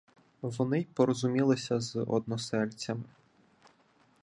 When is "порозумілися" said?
0.85-1.79